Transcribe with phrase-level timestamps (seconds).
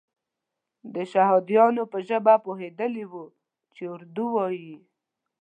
[0.93, 3.25] د شهادیانو په ژبه پوهېدلی وو
[3.75, 4.77] چې اردو وایي.